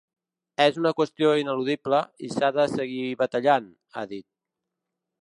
És 0.63 0.79
una 0.83 0.91
qüestió 0.99 1.33
ineludible 1.41 2.01
i 2.29 2.31
s’ha 2.37 2.51
de 2.57 2.67
seguir 2.75 3.07
batallant, 3.23 3.73
ha 4.01 4.11
dit. 4.17 4.31